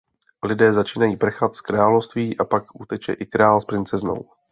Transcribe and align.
Lidé 0.43 0.73
začínají 0.73 1.17
prchat 1.17 1.55
z 1.55 1.61
království 1.61 2.37
a 2.37 2.43
pak 2.45 2.81
uteče 2.81 3.13
i 3.13 3.25
král 3.25 3.61
s 3.61 3.65
princeznou. 3.65 4.29